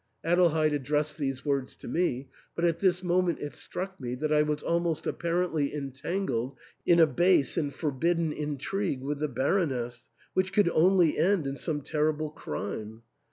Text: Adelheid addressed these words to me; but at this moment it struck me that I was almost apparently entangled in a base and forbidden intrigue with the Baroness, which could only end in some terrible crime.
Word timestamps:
Adelheid 0.25 0.73
addressed 0.73 1.19
these 1.19 1.45
words 1.45 1.75
to 1.75 1.87
me; 1.87 2.27
but 2.55 2.65
at 2.65 2.79
this 2.79 3.03
moment 3.03 3.37
it 3.37 3.53
struck 3.53 3.99
me 4.01 4.15
that 4.15 4.33
I 4.33 4.41
was 4.41 4.63
almost 4.63 5.05
apparently 5.05 5.75
entangled 5.75 6.57
in 6.87 6.99
a 6.99 7.05
base 7.05 7.55
and 7.55 7.71
forbidden 7.71 8.33
intrigue 8.33 9.03
with 9.03 9.19
the 9.19 9.27
Baroness, 9.27 10.09
which 10.33 10.53
could 10.53 10.69
only 10.69 11.19
end 11.19 11.45
in 11.45 11.55
some 11.55 11.81
terrible 11.81 12.31
crime. 12.31 13.03